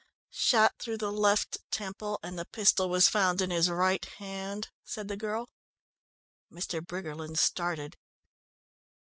"Shot 0.33 0.79
through 0.79 0.97
the 0.97 1.11
left 1.11 1.59
temple, 1.69 2.19
and 2.23 2.39
the 2.39 2.45
pistol 2.47 2.89
was 2.89 3.07
found 3.07 3.39
in 3.39 3.51
his 3.51 3.69
right 3.69 4.03
hand," 4.03 4.69
said 4.83 5.07
the 5.09 5.15
girl. 5.15 5.47
Mr. 6.51 6.83
Briggerland 6.83 7.37
started. 7.37 7.97